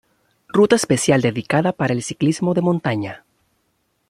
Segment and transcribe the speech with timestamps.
[0.47, 3.23] Ruta especial dedicada para el ciclismo de montaña.